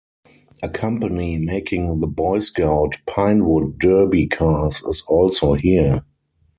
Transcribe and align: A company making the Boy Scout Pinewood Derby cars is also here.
A 0.63 0.67
company 0.69 1.37
making 1.37 1.99
the 1.99 2.07
Boy 2.07 2.39
Scout 2.39 2.97
Pinewood 3.05 3.77
Derby 3.77 4.25
cars 4.25 4.81
is 4.81 5.03
also 5.07 5.53
here. 5.53 6.03